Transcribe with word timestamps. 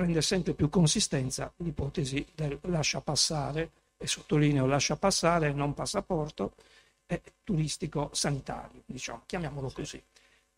prende 0.00 0.22
sempre 0.22 0.54
più 0.54 0.70
consistenza 0.70 1.52
l'ipotesi 1.56 2.26
del 2.34 2.58
lascia 2.62 3.02
passare, 3.02 3.70
e 3.98 4.06
sottolineo 4.06 4.64
lascia 4.64 4.96
passare, 4.96 5.52
non 5.52 5.74
passaporto, 5.74 6.54
è 7.04 7.20
turistico 7.44 8.08
sanitario, 8.14 8.80
diciamo, 8.86 9.24
chiamiamolo 9.26 9.70
così. 9.70 10.02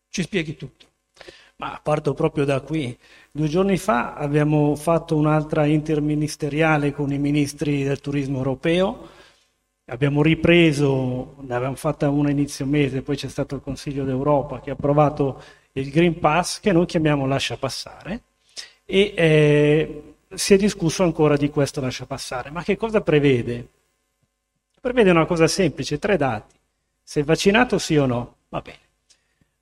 Ci 0.07 0.21
spieghi 0.21 0.55
tutto. 0.55 0.85
Ma 1.57 1.77
parto 1.83 2.13
proprio 2.13 2.45
da 2.45 2.61
qui. 2.61 2.97
Due 3.31 3.49
giorni 3.49 3.77
fa 3.77 4.13
abbiamo 4.13 4.77
fatto 4.77 5.17
un'altra 5.17 5.65
interministeriale 5.65 6.93
con 6.93 7.11
i 7.11 7.19
ministri 7.19 7.83
del 7.83 7.99
turismo 7.99 8.37
europeo. 8.37 9.09
Abbiamo 9.87 10.21
ripreso, 10.21 11.35
ne 11.41 11.53
avevamo 11.53 11.75
fatta 11.75 12.09
una 12.09 12.31
inizio 12.31 12.65
mese, 12.65 13.01
poi 13.01 13.17
c'è 13.17 13.27
stato 13.27 13.55
il 13.55 13.61
Consiglio 13.61 14.05
d'Europa 14.05 14.61
che 14.61 14.69
ha 14.69 14.73
approvato 14.73 15.41
il 15.73 15.89
Green 15.89 16.17
Pass, 16.17 16.61
che 16.61 16.71
noi 16.71 16.85
chiamiamo 16.85 17.25
lascia 17.25 17.57
passare, 17.57 18.21
e 18.85 19.13
eh, 19.15 20.15
si 20.33 20.53
è 20.53 20.57
discusso 20.57 21.03
ancora 21.03 21.37
di 21.37 21.49
questo 21.49 21.81
lascia 21.81 22.05
passare. 22.05 22.49
Ma 22.49 22.63
che 22.63 22.75
cosa 22.75 23.01
prevede? 23.01 23.67
Prevede 24.79 25.11
una 25.11 25.25
cosa 25.25 25.47
semplice, 25.47 25.99
tre 25.99 26.17
dati. 26.17 26.55
Sei 27.01 27.23
vaccinato 27.23 27.77
sì 27.77 27.97
o 27.97 28.05
no? 28.05 28.35
Va 28.49 28.61
bene. 28.61 28.79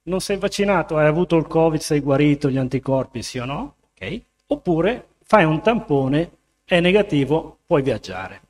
Non 0.03 0.19
sei 0.19 0.37
vaccinato, 0.37 0.97
hai 0.97 1.05
avuto 1.05 1.37
il 1.37 1.45
Covid, 1.45 1.79
sei 1.79 1.99
guarito, 1.99 2.49
gli 2.49 2.57
anticorpi 2.57 3.21
sì 3.21 3.37
o 3.37 3.45
no? 3.45 3.75
Ok. 3.93 4.21
Oppure 4.47 5.09
fai 5.23 5.43
un 5.45 5.61
tampone, 5.61 6.31
è 6.65 6.79
negativo, 6.79 7.59
puoi 7.65 7.81
viaggiare. 7.83 8.41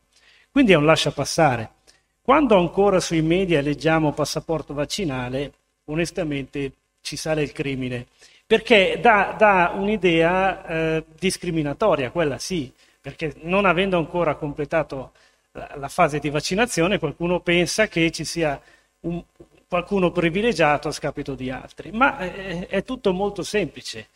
Quindi 0.50 0.72
è 0.72 0.75
un 0.75 0.85
lascia 0.85 1.11
passare. 1.11 1.80
Quando 2.22 2.58
ancora 2.58 3.00
sui 3.00 3.22
media 3.22 3.61
leggiamo 3.61 4.13
passaporto 4.13 4.73
vaccinale, 4.73 5.53
onestamente 5.85 6.72
ci 7.02 7.16
sale 7.16 7.41
il 7.41 7.52
crimine, 7.52 8.08
perché 8.52 8.99
dà, 8.99 9.33
dà 9.38 9.71
un'idea 9.73 10.66
eh, 10.66 11.05
discriminatoria, 11.17 12.11
quella 12.11 12.38
sì, 12.38 12.69
perché 12.99 13.33
non 13.44 13.63
avendo 13.63 13.97
ancora 13.97 14.35
completato 14.35 15.13
la, 15.53 15.71
la, 15.75 15.88
fase 15.88 16.19
di 16.19 16.30
vaccinazione, 16.30 17.00
qualcuno 17.00 17.40
pensa 17.40 17.88
che 17.88 18.11
ci 18.11 18.25
sia 18.25 18.61
un, 19.01 19.23
qualcuno 19.69 20.11
privilegiato 20.11 20.90
a 20.90 20.91
scapito 20.91 21.34
di 21.34 21.50
altri, 21.50 21.91
ma 21.94 22.17
è, 22.17 22.67
è 22.67 22.84
tutto 22.84 23.13
molto 23.13 23.41
semplice. 23.41 24.09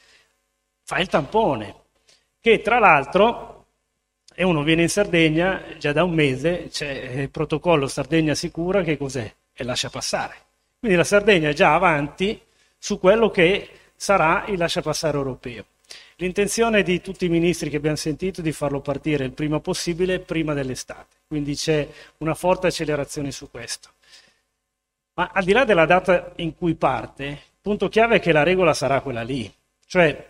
Fai 0.83 1.03
il 1.03 1.07
tampone, 1.07 1.73
che 2.41 2.61
tra 2.61 2.77
l'altro 2.77 3.67
e 4.35 4.43
uno 4.43 4.63
viene 4.63 4.81
in 4.81 4.89
Sardegna 4.89 5.63
già 5.77 5.93
da 5.93 6.03
un 6.03 6.11
mese, 6.11 6.67
c'è 6.69 6.91
il 6.91 7.29
protocollo 7.29 7.87
Sardegna 7.87 8.35
Sicura, 8.35 8.81
che 8.81 8.97
cos'è? 8.97 9.33
E 9.53 9.63
lascia 9.63 9.89
passare. 9.89 10.35
Quindi 10.77 10.97
la 10.97 11.05
Sardegna 11.05 11.47
è 11.47 11.53
già 11.53 11.73
avanti 11.73 12.37
su 12.77 12.99
quello 12.99 13.31
che 13.31 13.69
sarà 13.95 14.45
il 14.47 14.57
lascia 14.57 14.81
passare 14.81 15.17
europeo. 15.17 15.65
L'intenzione 16.17 16.81
di 16.83 17.01
tutti 17.01 17.25
i 17.25 17.29
ministri 17.29 17.69
che 17.69 17.77
abbiamo 17.77 17.97
sentito 17.97 18.39
è 18.39 18.43
di 18.43 18.51
farlo 18.51 18.79
partire 18.79 19.25
il 19.25 19.31
prima 19.31 19.59
possibile, 19.59 20.19
prima 20.19 20.53
dell'estate. 20.53 21.15
Quindi 21.27 21.55
c'è 21.55 21.87
una 22.19 22.33
forte 22.33 22.67
accelerazione 22.67 23.31
su 23.31 23.49
questo. 23.51 23.89
Ma 25.15 25.31
al 25.33 25.43
di 25.43 25.51
là 25.51 25.65
della 25.65 25.85
data 25.85 26.31
in 26.37 26.55
cui 26.55 26.75
parte, 26.75 27.25
il 27.25 27.39
punto 27.61 27.89
chiave 27.89 28.17
è 28.17 28.19
che 28.19 28.31
la 28.31 28.43
regola 28.43 28.73
sarà 28.73 29.01
quella 29.01 29.23
lì. 29.23 29.51
Cioè, 29.85 30.27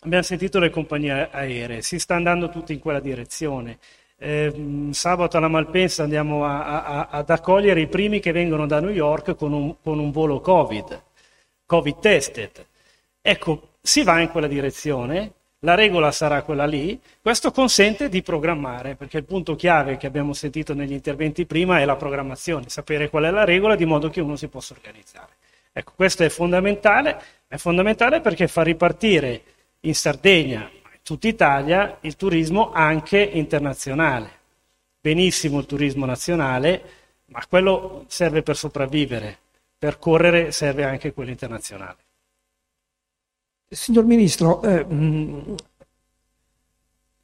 abbiamo 0.00 0.22
sentito 0.22 0.58
le 0.58 0.70
compagnie 0.70 1.28
aeree, 1.30 1.82
si 1.82 1.98
sta 1.98 2.14
andando 2.14 2.48
tutti 2.48 2.72
in 2.72 2.78
quella 2.78 3.00
direzione. 3.00 3.78
Eh, 4.18 4.88
sabato 4.92 5.36
alla 5.36 5.48
Malpensa 5.48 6.02
andiamo 6.04 6.44
a, 6.46 6.84
a, 6.84 7.08
ad 7.10 7.28
accogliere 7.30 7.80
i 7.80 7.86
primi 7.86 8.18
che 8.18 8.32
vengono 8.32 8.66
da 8.66 8.80
New 8.80 8.90
York 8.90 9.34
con 9.34 9.52
un, 9.52 9.76
con 9.82 9.98
un 9.98 10.10
volo 10.10 10.40
Covid, 10.40 11.02
Covid 11.66 11.98
tested. 11.98 12.66
Ecco, 13.28 13.70
si 13.80 14.04
va 14.04 14.20
in 14.20 14.28
quella 14.28 14.46
direzione, 14.46 15.32
la 15.60 15.74
regola 15.74 16.12
sarà 16.12 16.42
quella 16.42 16.64
lì, 16.64 16.96
questo 17.20 17.50
consente 17.50 18.08
di 18.08 18.22
programmare, 18.22 18.94
perché 18.94 19.16
il 19.16 19.24
punto 19.24 19.56
chiave 19.56 19.96
che 19.96 20.06
abbiamo 20.06 20.32
sentito 20.32 20.74
negli 20.74 20.92
interventi 20.92 21.44
prima 21.44 21.80
è 21.80 21.84
la 21.84 21.96
programmazione, 21.96 22.68
sapere 22.68 23.10
qual 23.10 23.24
è 23.24 23.30
la 23.30 23.42
regola 23.42 23.74
di 23.74 23.84
modo 23.84 24.10
che 24.10 24.20
uno 24.20 24.36
si 24.36 24.46
possa 24.46 24.74
organizzare. 24.74 25.32
Ecco, 25.72 25.94
questo 25.96 26.22
è 26.22 26.28
fondamentale, 26.28 27.20
è 27.48 27.56
fondamentale 27.56 28.20
perché 28.20 28.46
fa 28.46 28.62
ripartire 28.62 29.42
in 29.80 29.94
Sardegna, 29.96 30.70
in 30.70 31.00
tutta 31.02 31.26
Italia, 31.26 31.98
il 32.02 32.14
turismo 32.14 32.70
anche 32.70 33.18
internazionale. 33.18 34.30
Benissimo 35.00 35.58
il 35.58 35.66
turismo 35.66 36.06
nazionale, 36.06 36.82
ma 37.26 37.44
quello 37.48 38.04
serve 38.06 38.44
per 38.44 38.56
sopravvivere, 38.56 39.36
per 39.76 39.98
correre 39.98 40.52
serve 40.52 40.84
anche 40.84 41.12
quello 41.12 41.30
internazionale. 41.30 42.04
Signor 43.68 44.04
Ministro, 44.04 44.62
eh, 44.62 44.84
mh, 44.84 45.54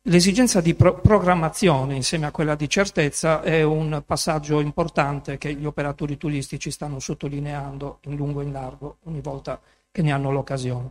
l'esigenza 0.03 0.61
di 0.61 0.75
pro- 0.75 1.01
programmazione 1.01 1.95
insieme 1.95 2.27
a 2.27 2.33
quella 2.33 2.57
di 2.57 2.69
certezza 2.69 3.43
è 3.43 3.63
un 3.63 4.03
passaggio 4.05 4.59
importante 4.59 5.39
che 5.39 5.55
gli 5.55 5.65
operatori 5.65 6.17
turistici 6.17 6.73
stanno 6.73 6.99
sottolineando 6.99 8.01
in 8.03 8.17
lungo 8.17 8.41
e 8.41 8.45
in 8.45 8.53
largo 8.53 8.97
ogni 9.05 9.21
volta 9.21 9.61
che 9.93 10.03
ne 10.03 10.11
hanno 10.11 10.33
l'occasione. 10.33 10.91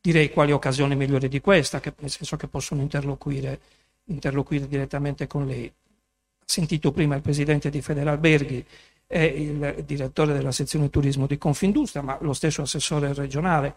Direi 0.00 0.30
quali 0.30 0.52
occasioni 0.52 0.96
migliori 0.96 1.28
di 1.28 1.40
questa, 1.40 1.78
che, 1.80 1.92
nel 1.98 2.10
senso 2.10 2.36
che 2.36 2.48
possono 2.48 2.80
interloquire, 2.80 3.60
interloquire 4.04 4.66
direttamente 4.66 5.26
con 5.26 5.46
lei. 5.46 5.66
Ha 5.66 6.44
sentito 6.46 6.92
prima 6.92 7.14
il 7.14 7.22
presidente 7.22 7.68
di 7.68 7.82
Federalberghi 7.82 8.64
e 9.06 9.24
il 9.24 9.84
direttore 9.84 10.32
della 10.32 10.52
sezione 10.52 10.88
turismo 10.88 11.26
di 11.26 11.36
Confindustria, 11.36 12.02
ma 12.02 12.16
lo 12.22 12.32
stesso 12.32 12.62
assessore 12.62 13.12
regionale 13.12 13.74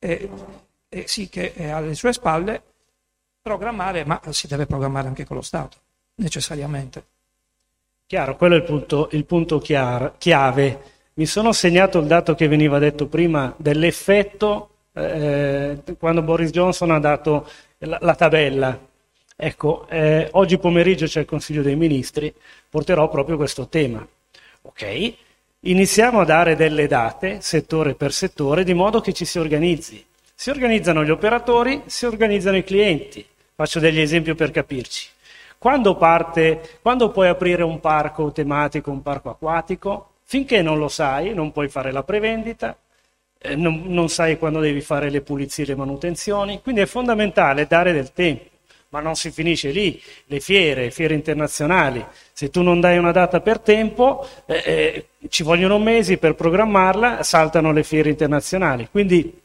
eh, 0.00 0.28
eh, 0.88 1.04
sì 1.06 1.28
che 1.28 1.52
è 1.52 1.68
alle 1.68 1.94
sue 1.94 2.12
spalle 2.12 2.60
programmare, 3.40 4.04
ma 4.04 4.20
si 4.30 4.48
deve 4.48 4.66
programmare 4.66 5.06
anche 5.06 5.24
con 5.24 5.36
lo 5.36 5.42
Stato, 5.42 5.76
necessariamente. 6.16 7.04
Chiaro, 8.06 8.36
quello 8.36 8.54
è 8.54 8.58
il 8.58 8.64
punto, 8.64 9.08
il 9.12 9.24
punto 9.24 9.60
chiar, 9.60 10.14
chiave. 10.18 10.80
Mi 11.14 11.26
sono 11.26 11.52
segnato 11.52 12.00
il 12.00 12.06
dato 12.06 12.34
che 12.34 12.48
veniva 12.48 12.78
detto 12.78 13.06
prima 13.06 13.54
dell'effetto 13.56 14.70
eh, 14.92 15.80
quando 15.98 16.22
Boris 16.22 16.50
Johnson 16.50 16.90
ha 16.90 16.98
dato 16.98 17.48
la, 17.78 17.98
la 18.00 18.14
tabella. 18.16 18.78
Ecco, 19.36 19.86
eh, 19.88 20.28
oggi 20.32 20.58
pomeriggio 20.58 21.06
c'è 21.06 21.20
il 21.20 21.26
Consiglio 21.26 21.62
dei 21.62 21.76
Ministri, 21.76 22.34
porterò 22.68 23.08
proprio 23.08 23.36
questo 23.36 23.68
tema. 23.68 24.06
Ok? 24.62 25.14
Iniziamo 25.64 26.20
a 26.20 26.24
dare 26.24 26.56
delle 26.56 26.86
date, 26.86 27.42
settore 27.42 27.94
per 27.94 28.14
settore, 28.14 28.64
di 28.64 28.72
modo 28.72 29.02
che 29.02 29.12
ci 29.12 29.26
si 29.26 29.38
organizzi. 29.38 30.02
Si 30.34 30.48
organizzano 30.48 31.04
gli 31.04 31.10
operatori, 31.10 31.82
si 31.84 32.06
organizzano 32.06 32.56
i 32.56 32.64
clienti. 32.64 33.22
Faccio 33.54 33.78
degli 33.78 34.00
esempi 34.00 34.34
per 34.34 34.52
capirci. 34.52 35.10
Quando 35.58 35.96
parte, 35.96 36.78
quando 36.80 37.10
puoi 37.10 37.28
aprire 37.28 37.62
un 37.62 37.78
parco 37.78 38.32
tematico, 38.32 38.90
un 38.90 39.02
parco 39.02 39.28
acquatico? 39.28 40.12
Finché 40.22 40.62
non 40.62 40.78
lo 40.78 40.88
sai, 40.88 41.34
non 41.34 41.52
puoi 41.52 41.68
fare 41.68 41.92
la 41.92 42.04
prevendita, 42.04 42.74
eh, 43.38 43.54
non, 43.54 43.82
non 43.84 44.08
sai 44.08 44.38
quando 44.38 44.60
devi 44.60 44.80
fare 44.80 45.10
le 45.10 45.20
pulizie 45.20 45.64
e 45.64 45.66
le 45.66 45.76
manutenzioni, 45.76 46.62
quindi 46.62 46.80
è 46.80 46.86
fondamentale 46.86 47.66
dare 47.66 47.92
del 47.92 48.14
tempo 48.14 48.48
ma 48.90 49.00
non 49.00 49.16
si 49.16 49.30
finisce 49.30 49.70
lì. 49.70 50.00
Le 50.26 50.38
fiere, 50.40 50.90
fiere 50.90 51.14
internazionali, 51.14 52.04
se 52.32 52.50
tu 52.50 52.62
non 52.62 52.78
dai 52.80 52.98
una 52.98 53.12
data 53.12 53.40
per 53.40 53.58
tempo, 53.58 54.26
eh, 54.46 54.62
eh, 54.64 55.06
ci 55.28 55.42
vogliono 55.42 55.78
mesi 55.78 56.18
per 56.18 56.34
programmarla, 56.34 57.22
saltano 57.22 57.72
le 57.72 57.82
fiere 57.82 58.10
internazionali. 58.10 58.88
Quindi 58.90 59.40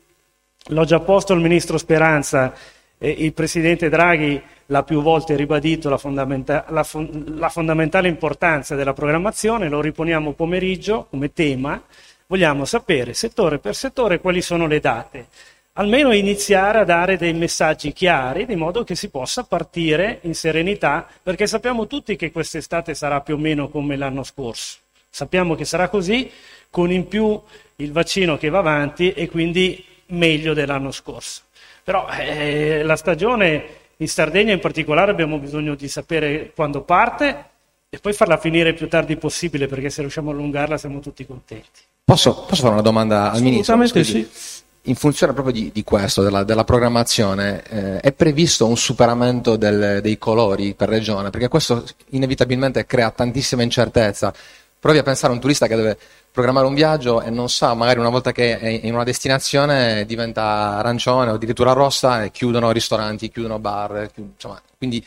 L'ho 0.70 0.84
già 0.84 1.00
posto 1.00 1.32
al 1.34 1.42
Ministro 1.42 1.78
Speranza, 1.78 2.52
eh, 2.98 3.10
il 3.10 3.34
Presidente 3.34 3.88
Draghi 3.88 4.42
l'ha 4.68 4.82
più 4.82 5.04
volte 5.04 5.36
ribadito 5.36 5.90
la, 5.90 5.98
fondamenta- 6.00 6.66
la, 6.70 6.84
fon- 6.84 7.36
la 7.38 7.50
fondamentale 7.50 8.08
importanza 8.08 8.74
della 8.74 8.94
programmazione, 8.94 9.70
lo 9.70 9.80
riponiamo 9.80 10.32
pomeriggio 10.32 11.06
come 11.12 11.32
tema, 11.34 11.80
vogliamo 12.26 12.66
sapere 12.66 13.14
settore 13.14 13.60
per 13.60 13.76
settore 13.76 14.20
quali 14.20 14.42
sono 14.42 14.66
le 14.66 14.80
date 14.80 15.28
almeno 15.78 16.14
iniziare 16.14 16.80
a 16.80 16.84
dare 16.84 17.18
dei 17.18 17.34
messaggi 17.34 17.92
chiari 17.92 18.46
di 18.46 18.56
modo 18.56 18.84
che 18.84 18.96
si 18.96 19.10
possa 19.10 19.44
partire 19.44 20.20
in 20.22 20.34
serenità, 20.34 21.08
perché 21.22 21.48
sappiamo 21.48 21.88
tutti 21.88 22.16
che 22.16 22.32
quest'estate 22.32 22.94
sarà 22.94 23.22
più 23.22 23.36
o 23.36 23.38
meno 23.38 23.70
come 23.70 23.96
l'anno 23.96 24.24
scorso. 24.24 24.78
Sappiamo 25.10 25.56
che 25.56 25.66
sarà 25.66 25.90
così, 25.90 26.30
con 26.70 26.92
in 26.92 27.08
più 27.08 27.40
il 27.78 27.92
vaccino 27.92 28.38
che 28.38 28.50
va 28.50 28.60
avanti 28.60 29.12
e 29.12 29.30
quindi 29.30 29.84
meglio 30.08 30.54
dell'anno 30.54 30.92
scorso. 30.92 31.42
Però 31.84 32.08
eh, 32.10 32.84
la 32.84 32.96
stagione 32.96 33.66
in 33.98 34.08
Sardegna 34.08 34.54
in 34.54 34.60
particolare 34.60 35.12
abbiamo 35.12 35.38
bisogno 35.40 35.76
di 35.76 35.88
sapere 35.88 36.52
quando 36.54 36.82
parte 36.82 37.46
e 37.90 38.00
poi 38.00 38.14
farla 38.14 38.38
finire 38.38 38.70
il 38.70 38.76
più 38.76 38.88
tardi 38.88 39.18
possibile, 39.18 39.68
perché 39.68 39.90
se 39.90 40.02
riusciamo 40.02 40.30
a 40.30 40.34
allungarla 40.34 40.78
siamo 40.78 41.00
tutti 41.00 41.26
contenti. 41.26 41.82
Posso, 42.04 42.46
posso 42.46 42.62
fare 42.62 42.74
una 42.74 42.82
domanda 42.82 43.32
al 43.32 43.42
Ministro? 43.42 43.74
Assolutamente 43.76 44.04
sì 44.04 44.64
in 44.86 44.96
funzione 44.96 45.34
proprio 45.34 45.54
di, 45.54 45.72
di 45.74 45.84
questo, 45.84 46.22
della, 46.22 46.44
della 46.44 46.64
programmazione, 46.64 47.64
eh, 47.64 48.00
è 48.00 48.12
previsto 48.12 48.68
un 48.68 48.78
superamento 48.78 49.56
del, 49.56 50.00
dei 50.02 50.18
colori 50.18 50.74
per 50.74 50.90
regione? 50.90 51.30
Perché 51.30 51.48
questo 51.48 51.84
inevitabilmente 52.10 52.86
crea 52.86 53.12
tantissima 53.12 53.64
incertezza. 53.64 54.34
Provi 54.80 54.98
a 54.98 55.04
pensare 55.04 55.32
a 55.32 55.36
un 55.36 55.42
turista 55.42 55.68
che 55.68 55.76
deve 55.76 55.98
programmare 56.32 56.68
un 56.68 56.74
viaggio 56.74 57.22
e 57.22 57.30
non 57.30 57.50
sa, 57.50 57.74
magari 57.74 58.00
una 58.00 58.10
volta 58.10 58.32
che 58.32 58.60
è 58.60 58.68
in 58.68 58.94
una 58.94 59.04
destinazione 59.04 60.06
diventa 60.06 60.78
arancione 60.78 61.32
o 61.32 61.36
addirittura 61.36 61.72
rossa 61.72 62.24
e 62.24 62.32
chiudono 62.32 62.72
ristoranti, 62.72 63.32
chiudono 63.32 63.58
bar, 63.58 64.10
chiudono, 64.12 64.34
insomma, 64.36 64.62
quindi 64.78 65.04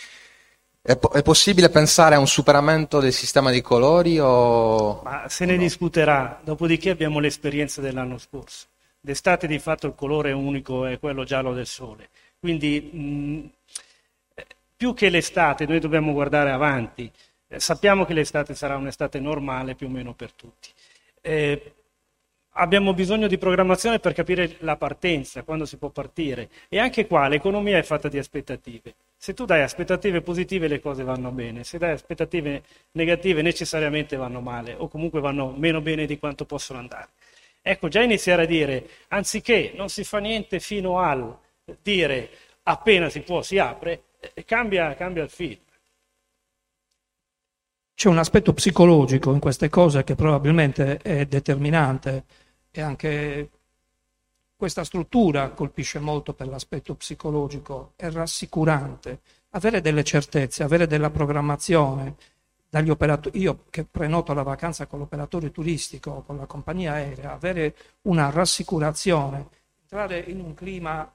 è, 0.81 0.97
po- 0.97 1.11
è, 1.11 1.23
possibile 1.23 1.69
pensare 1.69 2.15
a 2.15 2.19
un 2.19 2.27
superamento 2.27 2.99
del 2.99 3.13
sistema 3.13 3.51
di 3.51 3.61
colori 3.61 4.19
o... 4.19 5.03
Ma 5.05 5.27
se 5.29 5.45
ne 5.45 5.57
no? 5.57 5.63
discuterà, 5.63 6.41
dopodiché 6.43 6.89
abbiamo 6.89 7.19
l'esperienza 7.19 7.83
dell'anno 7.83 8.17
scorso. 8.17 8.67
D'estate 9.01 9.47
di 9.47 9.59
fatto 9.59 9.87
il 9.87 9.95
colore 9.95 10.33
unico 10.33 10.85
è 10.85 10.99
quello 10.99 11.25
giallo 11.25 11.55
del 11.55 11.67
sole. 11.67 12.09
Quindi 12.39 12.81
mh, 12.81 13.51
più 14.79 14.95
che 14.95 15.09
l'estate 15.09 15.67
noi 15.67 15.81
dobbiamo 15.81 16.13
guardare 16.13 16.51
avanti. 16.51 17.11
Eh, 17.49 17.59
sappiamo 17.59 18.05
che 18.05 18.15
l'estate 18.15 18.55
sarà 18.55 18.77
un'estate 18.77 19.19
normale 19.19 19.75
più 19.75 19.89
o 19.89 19.91
meno 19.91 20.15
per 20.15 20.33
tutti. 20.33 20.69
Eh, 21.21 21.73
abbiamo 22.51 22.95
bisogno 22.95 23.27
di 23.27 23.39
programmazione 23.39 23.99
per 23.99 24.13
capire 24.13 24.57
la 24.61 24.77
partenza, 24.77 25.43
quando 25.43 25.65
si 25.65 25.79
può 25.79 25.89
partire. 25.89 26.49
E 26.69 26.79
anche 26.79 27.09
qua 27.09 27.27
l'economia 27.27 27.77
è 27.77 27.83
fatta 27.83 28.09
di 28.09 28.19
aspettative. 28.19 28.95
Se 29.17 29.35
tu 29.35 29.45
dai 29.45 29.63
aspettative 29.63 30.21
positive 30.21 30.69
le 30.69 30.81
cose 30.81 31.03
vanno 31.03 31.33
bene, 31.33 31.65
se 31.65 31.79
dai 31.79 31.91
aspettative 31.91 32.63
negative 32.93 33.43
necessariamente 33.43 34.15
vanno 34.17 34.41
male 34.41 34.75
o 34.79 34.87
comunque 34.87 35.21
vanno 35.21 35.51
meno 35.57 35.81
bene 35.81 36.07
di 36.07 36.19
quanto 36.21 36.45
possono 36.45 36.79
andare. 36.79 37.09
Ecco, 37.71 37.89
già 37.89 38.01
iniziare 38.01 38.45
a 38.45 38.47
dire, 38.47 38.89
anziché 39.09 39.73
non 39.75 39.91
si 39.91 40.03
fa 40.03 40.21
niente 40.21 40.59
fino 40.59 41.01
al 41.01 41.39
dire 41.83 42.31
appena 42.63 43.11
si 43.11 43.21
può 43.21 43.43
si 43.43 43.59
apre, 43.59 44.05
eh, 44.33 44.43
cambia, 44.47 44.95
cambia 44.95 45.23
il 45.23 45.29
film. 45.29 45.61
C'è 47.95 48.09
un 48.09 48.17
aspetto 48.17 48.55
psicologico 48.55 49.35
in 49.35 49.39
queste 49.39 49.69
cose 49.69 50.03
che 50.03 50.15
probabilmente 50.15 50.97
è 50.97 51.27
determinante 51.27 52.25
e 52.71 52.81
anche 52.81 53.51
questa 54.57 54.83
struttura 54.83 55.51
colpisce 55.51 55.99
molto 55.99 56.33
per 56.33 56.49
l'aspetto 56.49 56.95
psicologico, 56.95 57.93
è 57.97 58.09
rassicurante. 58.11 59.21
Avere 59.51 59.83
delle 59.83 60.05
certezze, 60.05 60.63
avere 60.63 60.87
della 60.87 61.11
programmazione, 61.11 62.17
dagli 62.69 62.91
operatori, 62.91 63.41
io 63.41 63.65
che 63.71 63.85
prenoto 63.85 64.35
la 64.35 64.43
vacanza 64.43 64.87
con 64.87 64.99
l'operatore 64.99 65.51
turistico 65.51 66.11
o 66.11 66.23
con 66.23 66.37
la 66.37 66.47
compagnia 66.47 66.93
aerea, 66.93 67.33
avere 67.33 67.75
una 68.03 68.31
rassicurazione, 68.31 69.49
entrare 69.83 70.19
in 70.19 70.41
un 70.41 70.55
clima, 70.55 71.11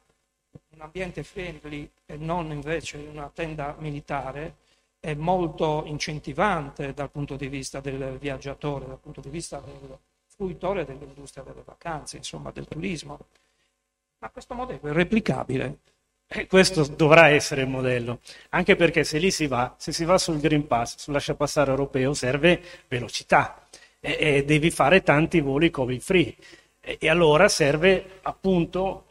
un 0.69 0.81
ambiente 0.81 1.23
friendly 1.23 1.89
e 2.05 2.17
non 2.17 2.51
invece 2.51 2.97
in 2.97 3.09
una 3.09 3.29
tenda 3.33 3.75
militare, 3.79 4.55
è 4.99 5.13
molto 5.13 5.83
incentivante 5.85 6.93
dal 6.93 7.11
punto 7.11 7.35
di 7.35 7.47
vista 7.47 7.79
del 7.81 8.17
viaggiatore, 8.17 8.87
dal 8.87 8.99
punto 8.99 9.21
di 9.21 9.29
vista 9.29 9.59
del 9.59 9.97
fruitore 10.25 10.85
dell'industria 10.85 11.43
delle 11.43 11.61
vacanze, 11.63 12.17
insomma 12.17 12.51
del 12.51 12.67
turismo. 12.67 13.19
Ma 14.19 14.29
questo 14.29 14.55
modello 14.55 14.87
è 14.87 14.93
replicabile 14.93 15.79
e 16.27 16.47
questo 16.47 16.85
dovrà 16.87 17.29
essere 17.29 17.61
il 17.61 17.67
modello, 17.67 18.19
anche 18.49 18.75
perché 18.75 19.03
se 19.03 19.17
lì 19.19 19.31
si 19.31 19.47
va, 19.47 19.75
se 19.77 19.91
si 19.91 20.03
va 20.03 20.17
sul 20.17 20.39
Green 20.39 20.65
Pass, 20.67 20.97
sul 20.97 21.13
lascia 21.13 21.35
passare 21.35 21.69
europeo, 21.69 22.13
serve 22.13 22.61
velocità 22.87 23.67
e, 23.99 24.17
e 24.19 24.45
devi 24.45 24.71
fare 24.71 25.03
tanti 25.03 25.41
voli 25.41 25.69
Covid 25.69 26.01
free. 26.01 26.35
E, 26.79 26.97
e 26.99 27.09
allora 27.09 27.47
serve 27.47 28.19
appunto 28.23 29.05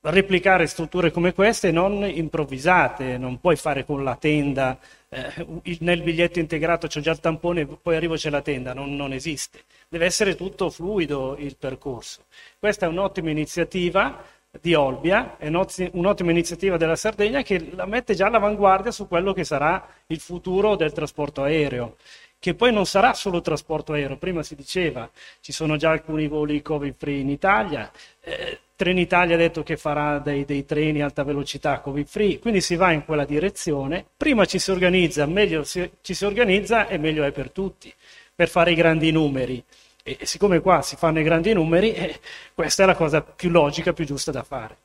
replicare 0.00 0.66
strutture 0.66 1.10
come 1.10 1.32
queste 1.32 1.70
non 1.70 2.04
improvvisate, 2.04 3.18
non 3.18 3.40
puoi 3.40 3.56
fare 3.56 3.84
con 3.84 4.04
la 4.04 4.16
tenda, 4.16 4.78
eh, 5.08 5.32
nel 5.80 6.02
biglietto 6.02 6.38
integrato 6.38 6.86
c'è 6.86 7.00
già 7.00 7.12
il 7.12 7.20
tampone, 7.20 7.66
poi 7.66 7.96
arrivo 7.96 8.14
c'è 8.14 8.30
la 8.30 8.42
tenda, 8.42 8.74
non, 8.74 8.94
non, 8.94 9.12
esiste. 9.12 9.64
Deve 9.88 10.04
essere 10.04 10.34
tutto 10.34 10.70
fluido 10.70 11.36
il 11.38 11.56
percorso. 11.56 12.24
Questa 12.58 12.86
è 12.86 12.88
un'ottima 12.88 13.30
iniziativa 13.30 14.22
di 14.60 14.74
Olbia, 14.74 15.36
è 15.38 15.48
un'ottima 15.48 16.30
iniziativa 16.30 16.76
della 16.76 16.96
Sardegna 16.96 17.42
che 17.42 17.70
la 17.74 17.86
mette 17.86 18.14
già 18.14 18.26
all'avanguardia 18.26 18.90
su 18.90 19.08
quello 19.08 19.32
che 19.32 19.44
sarà 19.44 19.86
il 20.06 20.20
futuro 20.20 20.76
del 20.76 20.92
trasporto 20.92 21.42
aereo, 21.42 21.96
che 22.38 22.54
poi 22.54 22.72
non 22.72 22.86
sarà 22.86 23.14
solo 23.14 23.40
trasporto 23.40 23.92
aereo, 23.92 24.16
prima 24.16 24.42
si 24.42 24.54
diceva 24.54 25.10
ci 25.40 25.52
sono 25.52 25.76
già 25.76 25.90
alcuni 25.90 26.28
voli 26.28 26.62
Covid 26.62 26.94
free 26.96 27.20
in 27.20 27.30
Italia, 27.30 27.90
eh, 28.20 28.60
Trenitalia 28.76 29.36
ha 29.36 29.38
detto 29.38 29.62
che 29.62 29.78
farà 29.78 30.18
dei, 30.18 30.44
dei, 30.44 30.66
treni 30.66 31.00
alta 31.00 31.24
velocità 31.24 31.80
Covid 31.80 32.06
free, 32.06 32.38
quindi 32.38 32.60
si 32.60 32.76
va 32.76 32.92
in 32.92 33.06
quella 33.06 33.24
direzione, 33.24 34.04
prima 34.14 34.44
ci 34.44 34.58
si 34.58 34.70
organizza, 34.70 35.24
meglio 35.24 35.64
si, 35.64 35.90
ci 36.02 36.12
si 36.12 36.26
organizza 36.26 36.86
e 36.86 36.98
meglio 36.98 37.24
è 37.24 37.32
per 37.32 37.50
tutti, 37.50 37.92
per 38.34 38.48
fare 38.48 38.72
i 38.72 38.74
grandi 38.74 39.10
numeri. 39.10 39.64
E 40.08 40.24
siccome 40.24 40.60
qua 40.60 40.82
si 40.82 40.94
fanno 40.94 41.18
i 41.18 41.24
grandi 41.24 41.52
numeri, 41.52 41.92
eh, 41.92 42.20
questa 42.54 42.84
è 42.84 42.86
la 42.86 42.94
cosa 42.94 43.22
più 43.22 43.50
logica, 43.50 43.92
più 43.92 44.04
giusta 44.04 44.30
da 44.30 44.44
fare. 44.44 44.76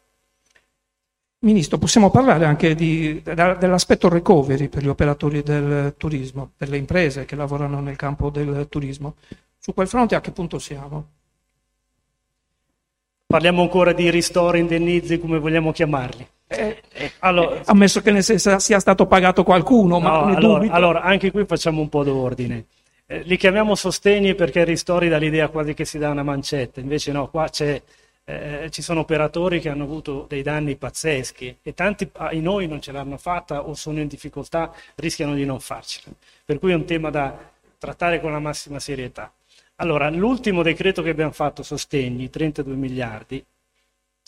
Ministro, 1.44 1.78
possiamo 1.78 2.10
parlare 2.10 2.46
anche 2.46 2.74
di, 2.74 3.22
dell'aspetto 3.22 4.10
recovery 4.10 4.68
per 4.68 4.82
gli 4.82 4.88
operatori 4.88 5.44
del 5.44 5.94
turismo, 5.96 6.54
delle 6.58 6.78
imprese 6.78 7.26
che 7.26 7.36
lavorano 7.36 7.80
nel 7.82 7.98
campo 7.98 8.32
del 8.32 8.66
turismo. 8.68 9.14
Su 9.60 9.76
quel 9.76 9.88
fronte 9.88 10.16
a 10.16 10.22
che 10.22 10.32
punto 10.32 10.58
siamo? 10.58 11.06
Parliamo 13.28 13.62
ancora 13.62 13.94
di 13.94 14.10
ristori, 14.10 14.58
indennizi, 14.58 15.20
come 15.20 15.38
vogliamo 15.38 15.72
chiamarli. 15.72 16.28
Eh, 16.48 16.82
eh, 16.94 17.12
allora, 17.20 17.62
ammesso 17.66 18.02
che 18.02 18.12
ne 18.12 18.24
sia 18.24 18.80
stato 18.80 19.06
pagato 19.06 19.44
qualcuno, 19.44 20.00
no, 20.00 20.00
ma 20.00 20.24
allora, 20.24 20.72
allora, 20.72 21.02
anche 21.04 21.30
qui 21.30 21.46
facciamo 21.46 21.80
un 21.80 21.90
po' 21.90 22.04
d'ordine. 22.04 22.66
Eh, 23.12 23.24
li 23.24 23.36
chiamiamo 23.36 23.76
sostegni 23.76 24.36
perché 24.36 24.64
ristori 24.64 25.10
dà 25.10 25.18
l'idea 25.18 25.50
quasi 25.50 25.74
che 25.74 25.84
si 25.84 25.98
dà 25.98 26.12
una 26.12 26.24
mancetta, 26.24 26.80
invece 26.80 27.12
no, 27.12 27.28
qua 27.28 27.50
eh, 27.58 27.82
ci 28.70 28.82
sono 28.82 29.02
operatori 29.02 29.60
che 29.60 29.68
hanno 29.68 29.84
avuto 29.84 30.28
dei 30.30 30.42
danni 30.42 30.78
pazzeschi 30.78 31.58
e 31.62 31.74
tanti 31.74 32.10
di 32.30 32.40
noi 32.40 32.68
non 32.68 32.80
ce 32.80 32.94
l'hanno 32.94 33.18
fatta 33.18 33.68
o 33.68 33.74
sono 33.74 34.00
in 34.00 34.08
difficoltà, 34.08 34.74
rischiano 34.96 35.34
di 35.34 35.44
non 35.44 35.60
farcela. 35.60 36.16
Per 36.46 36.58
cui 36.58 36.72
è 36.72 36.74
un 36.74 36.86
tema 36.86 37.10
da 37.10 37.38
trattare 37.78 38.22
con 38.22 38.32
la 38.32 38.40
massima 38.40 38.80
serietà. 38.80 39.30
Allora, 39.76 40.10
l'ultimo 40.10 40.62
decreto 40.64 41.02
che 41.02 41.10
abbiamo 41.10 41.34
fatto, 41.34 41.64
sostegni, 41.64 42.30
32 42.30 42.74
miliardi, 42.76 43.44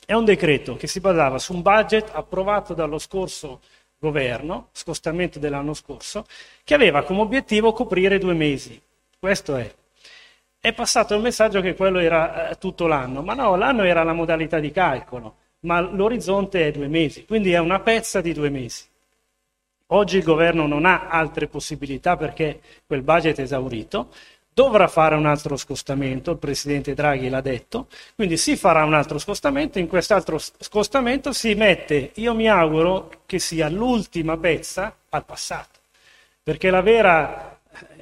è 0.06 0.12
un 0.12 0.26
decreto 0.26 0.76
che 0.76 0.88
si 0.88 1.00
basava 1.00 1.40
su 1.40 1.54
un 1.54 1.62
budget 1.62 2.10
approvato 2.12 2.74
dallo 2.74 2.98
scorso 2.98 3.62
governo, 4.04 4.68
scostamento 4.74 5.40
dell'anno 5.40 5.74
scorso, 5.74 6.26
che 6.66 6.74
aveva 6.74 7.04
come 7.04 7.22
obiettivo 7.22 7.72
coprire 7.72 8.18
due 8.18 8.34
mesi. 8.34 8.80
Questo 9.18 9.56
è. 9.56 9.74
È 10.60 10.74
passato 10.74 11.16
il 11.16 11.22
messaggio 11.22 11.62
che 11.62 11.74
quello 11.74 12.00
era 12.00 12.50
eh, 12.50 12.58
tutto 12.58 12.86
l'anno, 12.86 13.22
ma 13.22 13.34
no, 13.34 13.56
l'anno 13.56 13.84
era 13.84 14.04
la 14.04 14.12
modalità 14.12 14.60
di 14.60 14.72
calcolo, 14.72 15.36
ma 15.62 15.80
l'orizzonte 15.80 16.68
è 16.68 16.72
due 16.72 16.90
mesi, 16.90 17.26
quindi 17.26 17.54
è 17.54 17.60
una 17.60 17.80
pezza 17.80 18.20
di 18.20 18.34
due 18.34 18.50
mesi. 18.50 18.84
Oggi 19.88 20.18
il 20.18 20.24
governo 20.24 20.68
non 20.68 20.86
ha 20.86 21.08
altre 21.08 21.48
possibilità 21.48 22.18
perché 22.18 22.60
quel 22.86 23.04
budget 23.04 23.38
è 23.38 23.42
esaurito, 23.44 24.10
dovrà 24.54 24.88
fare 24.88 25.16
un 25.16 25.26
altro 25.26 25.58
scostamento, 25.58 26.32
il 26.32 26.38
Presidente 26.38 26.94
Draghi 26.94 27.30
l'ha 27.30 27.42
detto, 27.42 27.88
quindi 28.16 28.38
si 28.38 28.56
farà 28.56 28.84
un 28.84 28.94
altro 28.94 29.18
scostamento, 29.18 29.80
in 29.80 29.88
quest'altro 29.88 30.38
scostamento 30.38 31.34
si 31.34 31.56
mette, 31.56 32.12
io 32.16 32.34
mi 32.34 32.48
auguro 32.48 33.10
che 33.26 33.40
sia 33.40 33.70
l'ultima 33.70 34.38
pezza 34.38 34.96
al 35.10 35.26
passato, 35.26 35.80
perché 36.44 36.70
vera 36.82 37.54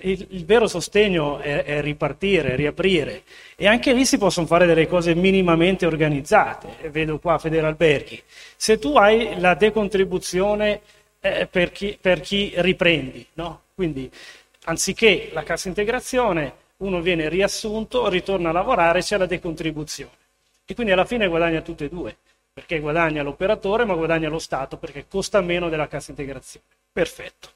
il, 0.01 0.27
il 0.31 0.46
vero 0.46 0.67
sostegno 0.67 1.39
è, 1.39 1.63
è, 1.63 1.81
ripartire, 1.81 2.55
riaprire 2.55 3.24
e 3.55 3.67
anche 3.67 3.93
lì 3.93 4.05
si 4.05 4.17
possono 4.17 4.48
fare 4.48 4.65
delle 4.65 4.88
cose 4.88 5.15
minimamente 5.15 5.86
organizzate. 5.86 6.89
Vedo 6.89 7.20
qua 7.20 7.38
Federalberghi. 7.38 8.22
Se 8.55 8.79
tu 8.79 8.96
hai 8.96 9.39
la 9.39 9.53
decontribuzione 9.53 10.81
eh, 11.20 11.48
per, 11.50 11.72
chi, 11.72 11.98
per, 12.00 12.20
chi, 12.20 12.51
riprendi, 12.55 13.25
no? 13.34 13.62
quindi 13.75 14.10
anziché 14.65 15.29
la 15.33 15.43
cassa 15.43 15.67
integrazione 15.67 16.59
uno 16.77 17.01
viene 17.01 17.29
riassunto, 17.29 18.09
ritorna 18.09 18.49
a 18.49 18.53
lavorare, 18.53 19.01
c'è 19.01 19.17
la 19.17 19.25
decontribuzione 19.25 20.19
e 20.65 20.73
quindi 20.73 20.93
alla 20.93 21.05
fine 21.05 21.27
guadagna 21.27 21.61
tutte 21.61 21.85
e 21.85 21.89
due, 21.89 22.15
perché 22.53 22.79
guadagna 22.79 23.23
l'operatore 23.23 23.85
ma 23.85 23.93
guadagna 23.93 24.29
lo 24.29 24.39
Stato 24.39 24.77
perché 24.77 25.05
costa 25.07 25.41
meno 25.41 25.69
della 25.69 25.87
cassa 25.87 26.11
integrazione. 26.11 26.65
Perfetto. 26.91 27.49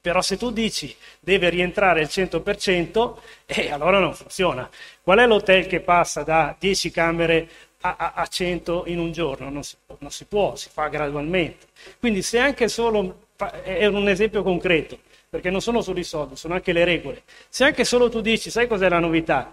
Però 0.00 0.20
se 0.20 0.36
tu 0.36 0.50
dici 0.50 0.94
deve 1.18 1.48
rientrare 1.48 2.02
il 2.02 2.08
100%, 2.10 3.16
eh, 3.46 3.70
allora 3.70 3.98
non 3.98 4.14
funziona. 4.14 4.68
Qual 5.02 5.18
è 5.18 5.26
l'hotel 5.26 5.66
che 5.66 5.80
passa 5.80 6.22
da 6.22 6.54
10 6.58 6.90
camere 6.90 7.48
a, 7.80 7.96
a, 7.98 8.12
a 8.14 8.26
100 8.26 8.84
in 8.88 8.98
un 8.98 9.12
giorno? 9.12 9.48
Non 9.48 9.62
si, 9.62 9.76
non 9.98 10.10
si 10.10 10.26
può, 10.26 10.56
si 10.56 10.68
fa 10.68 10.88
gradualmente. 10.88 11.68
Quindi 11.98 12.20
se 12.20 12.38
anche 12.38 12.68
solo, 12.68 13.28
è 13.62 13.86
un 13.86 14.06
esempio 14.06 14.42
concreto, 14.42 14.98
perché 15.34 15.50
non 15.50 15.60
sono 15.60 15.82
solo 15.82 15.98
i 15.98 16.04
soldi, 16.04 16.36
sono 16.36 16.54
anche 16.54 16.72
le 16.72 16.84
regole. 16.84 17.22
Se 17.48 17.64
anche 17.64 17.82
solo 17.82 18.08
tu 18.08 18.20
dici, 18.20 18.50
sai 18.50 18.68
cos'è 18.68 18.88
la 18.88 19.00
novità? 19.00 19.52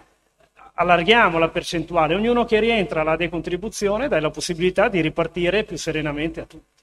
Allarghiamo 0.74 1.38
la 1.38 1.48
percentuale, 1.48 2.14
ognuno 2.14 2.44
che 2.44 2.60
rientra 2.60 3.00
alla 3.00 3.16
decontribuzione 3.16 4.06
dai 4.06 4.20
la 4.20 4.30
possibilità 4.30 4.88
di 4.88 5.00
ripartire 5.00 5.64
più 5.64 5.76
serenamente 5.76 6.40
a 6.40 6.44
tutti. 6.44 6.80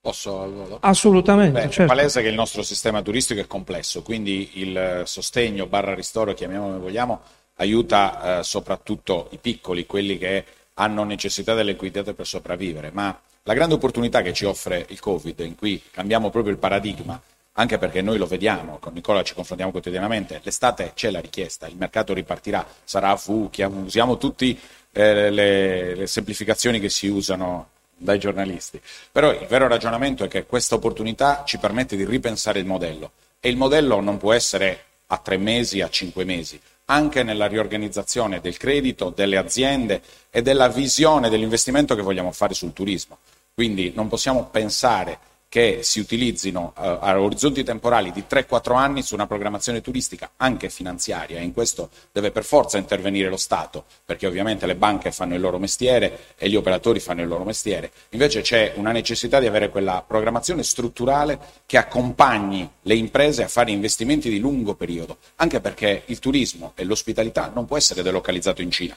Posso? 0.00 0.78
Assolutamente. 0.80 1.60
Beh, 1.60 1.68
certo. 1.68 1.82
È 1.82 1.94
palese 1.94 2.22
che 2.22 2.28
il 2.28 2.34
nostro 2.34 2.62
sistema 2.62 3.02
turistico 3.02 3.38
è 3.38 3.46
complesso, 3.46 4.00
quindi 4.00 4.52
il 4.54 5.02
sostegno 5.04 5.66
barra 5.66 5.94
ristoro, 5.94 6.32
chiamiamolo 6.32 6.70
come 6.70 6.84
vogliamo, 6.84 7.20
aiuta 7.56 8.38
eh, 8.38 8.44
soprattutto 8.44 9.28
i 9.32 9.36
piccoli, 9.36 9.84
quelli 9.84 10.16
che 10.16 10.42
hanno 10.72 11.04
necessità 11.04 11.52
delle 11.52 11.72
liquidità 11.72 12.14
per 12.14 12.26
sopravvivere. 12.26 12.90
Ma 12.94 13.20
la 13.46 13.54
grande 13.54 13.74
opportunità 13.74 14.22
che 14.22 14.32
ci 14.32 14.44
offre 14.44 14.84
il 14.88 14.98
Covid, 14.98 15.38
in 15.38 15.54
cui 15.54 15.80
cambiamo 15.92 16.30
proprio 16.30 16.52
il 16.52 16.58
paradigma, 16.58 17.20
anche 17.52 17.78
perché 17.78 18.02
noi 18.02 18.18
lo 18.18 18.26
vediamo, 18.26 18.78
con 18.78 18.92
Nicola 18.92 19.22
ci 19.22 19.34
confrontiamo 19.34 19.70
quotidianamente, 19.70 20.40
l'estate 20.42 20.90
c'è 20.94 21.10
la 21.10 21.20
richiesta, 21.20 21.68
il 21.68 21.76
mercato 21.76 22.12
ripartirà, 22.12 22.66
sarà 22.82 23.10
a 23.10 23.16
fu, 23.16 23.48
usiamo 23.84 24.18
tutte 24.18 24.56
eh, 24.90 25.30
le, 25.30 25.94
le 25.94 26.06
semplificazioni 26.08 26.80
che 26.80 26.88
si 26.88 27.06
usano 27.06 27.68
dai 27.96 28.18
giornalisti. 28.18 28.80
Però 29.12 29.30
il 29.30 29.46
vero 29.46 29.68
ragionamento 29.68 30.24
è 30.24 30.28
che 30.28 30.44
questa 30.44 30.74
opportunità 30.74 31.44
ci 31.46 31.58
permette 31.58 31.94
di 31.94 32.04
ripensare 32.04 32.58
il 32.58 32.66
modello 32.66 33.12
e 33.38 33.48
il 33.48 33.56
modello 33.56 34.00
non 34.00 34.18
può 34.18 34.32
essere 34.32 34.82
a 35.06 35.18
tre 35.18 35.36
mesi, 35.36 35.80
a 35.82 35.88
cinque 35.88 36.24
mesi, 36.24 36.60
anche 36.86 37.22
nella 37.22 37.46
riorganizzazione 37.46 38.40
del 38.40 38.56
credito, 38.56 39.10
delle 39.14 39.36
aziende 39.36 40.02
e 40.30 40.42
della 40.42 40.66
visione 40.66 41.30
dell'investimento 41.30 41.94
che 41.94 42.02
vogliamo 42.02 42.32
fare 42.32 42.52
sul 42.52 42.72
turismo. 42.72 43.18
Quindi 43.56 43.90
non 43.94 44.08
possiamo 44.08 44.50
pensare 44.50 45.18
che 45.48 45.78
si 45.82 45.98
utilizzino 45.98 46.74
uh, 46.76 46.98
a 47.00 47.18
orizzonti 47.18 47.64
temporali 47.64 48.12
di 48.12 48.24
3-4 48.28 48.76
anni 48.76 49.00
su 49.00 49.14
una 49.14 49.26
programmazione 49.26 49.80
turistica 49.80 50.32
anche 50.36 50.68
finanziaria 50.68 51.38
e 51.38 51.42
in 51.42 51.54
questo 51.54 51.88
deve 52.12 52.32
per 52.32 52.44
forza 52.44 52.76
intervenire 52.76 53.30
lo 53.30 53.38
Stato 53.38 53.84
perché 54.04 54.26
ovviamente 54.26 54.66
le 54.66 54.74
banche 54.74 55.10
fanno 55.10 55.36
il 55.36 55.40
loro 55.40 55.58
mestiere 55.58 56.34
e 56.36 56.50
gli 56.50 56.54
operatori 56.54 57.00
fanno 57.00 57.22
il 57.22 57.28
loro 57.28 57.44
mestiere. 57.44 57.90
Invece 58.10 58.42
c'è 58.42 58.74
una 58.76 58.92
necessità 58.92 59.40
di 59.40 59.46
avere 59.46 59.70
quella 59.70 60.04
programmazione 60.06 60.62
strutturale 60.62 61.38
che 61.64 61.78
accompagni 61.78 62.68
le 62.82 62.94
imprese 62.94 63.42
a 63.42 63.48
fare 63.48 63.70
investimenti 63.70 64.28
di 64.28 64.38
lungo 64.38 64.74
periodo 64.74 65.16
anche 65.36 65.60
perché 65.60 66.02
il 66.04 66.18
turismo 66.18 66.72
e 66.74 66.84
l'ospitalità 66.84 67.50
non 67.54 67.64
può 67.64 67.78
essere 67.78 68.02
delocalizzato 68.02 68.60
in 68.60 68.70
Cina. 68.70 68.94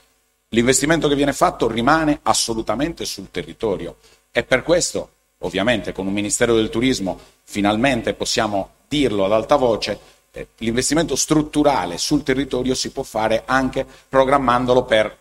L'investimento 0.49 1.07
che 1.07 1.15
viene 1.15 1.31
fatto 1.31 1.69
rimane 1.69 2.19
assolutamente 2.23 3.05
sul 3.05 3.29
territorio 3.29 3.95
e 4.31 4.43
per 4.43 4.63
questo 4.63 5.11
ovviamente 5.39 5.91
con 5.91 6.07
un 6.07 6.13
Ministero 6.13 6.55
del 6.55 6.69
Turismo 6.69 7.19
finalmente 7.43 8.13
possiamo 8.13 8.71
dirlo 8.87 9.25
ad 9.25 9.31
alta 9.31 9.55
voce, 9.55 9.99
eh, 10.31 10.47
l'investimento 10.57 11.15
strutturale 11.15 11.97
sul 11.97 12.23
territorio 12.23 12.73
si 12.75 12.91
può 12.91 13.03
fare 13.03 13.43
anche 13.45 13.85
programmandolo 14.09 14.83
per 14.83 15.17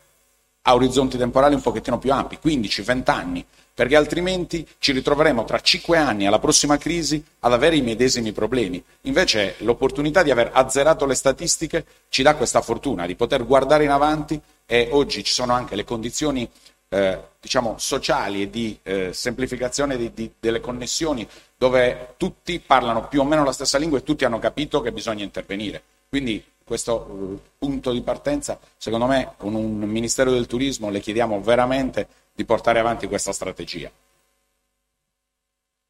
orizzonti 0.62 1.16
temporali 1.16 1.54
un 1.54 1.62
pochettino 1.62 1.98
più 1.98 2.12
ampi, 2.12 2.38
15-20 2.42 3.10
anni, 3.10 3.44
perché 3.72 3.96
altrimenti 3.96 4.66
ci 4.78 4.92
ritroveremo 4.92 5.44
tra 5.44 5.60
5 5.60 5.96
anni 5.96 6.26
alla 6.26 6.40
prossima 6.40 6.76
crisi 6.76 7.24
ad 7.40 7.52
avere 7.52 7.76
i 7.76 7.80
medesimi 7.80 8.32
problemi. 8.32 8.82
Invece 9.02 9.54
l'opportunità 9.58 10.22
di 10.22 10.30
aver 10.30 10.50
azzerato 10.52 11.06
le 11.06 11.14
statistiche 11.14 11.86
ci 12.08 12.22
dà 12.22 12.34
questa 12.34 12.60
fortuna 12.60 13.06
di 13.06 13.14
poter 13.14 13.46
guardare 13.46 13.84
in 13.84 13.90
avanti 13.90 14.38
e 14.66 14.88
oggi 14.90 15.22
ci 15.24 15.32
sono 15.32 15.52
anche 15.52 15.76
le 15.76 15.84
condizioni 15.84 16.46
eh, 16.88 17.20
diciamo, 17.40 17.76
sociali 17.78 18.42
e 18.42 18.50
di 18.50 18.78
eh, 18.82 19.12
semplificazione 19.12 19.96
di, 19.96 20.12
di, 20.12 20.32
delle 20.38 20.60
connessioni 20.60 21.26
dove 21.56 22.14
tutti 22.16 22.60
parlano 22.60 23.08
più 23.08 23.20
o 23.20 23.24
meno 23.24 23.44
la 23.44 23.52
stessa 23.52 23.78
lingua 23.78 23.98
e 23.98 24.02
tutti 24.02 24.24
hanno 24.24 24.38
capito 24.38 24.80
che 24.80 24.92
bisogna 24.92 25.24
intervenire. 25.24 25.82
Quindi 26.08 26.42
questo 26.64 26.94
uh, 26.94 27.40
punto 27.58 27.92
di 27.92 28.02
partenza, 28.02 28.58
secondo 28.76 29.06
me, 29.06 29.32
con 29.36 29.54
un 29.54 29.78
Ministero 29.78 30.30
del 30.30 30.46
Turismo 30.46 30.90
le 30.90 31.00
chiediamo 31.00 31.40
veramente 31.40 32.06
di 32.34 32.44
portare 32.44 32.78
avanti 32.78 33.06
questa 33.08 33.32
strategia. 33.32 33.90